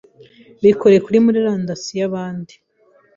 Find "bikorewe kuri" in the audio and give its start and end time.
0.63-1.17